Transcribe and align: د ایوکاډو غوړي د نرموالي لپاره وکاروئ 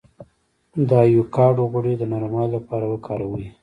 د 0.89 0.91
ایوکاډو 1.07 1.63
غوړي 1.71 1.93
د 1.97 2.03
نرموالي 2.11 2.49
لپاره 2.59 2.85
وکاروئ 2.87 3.45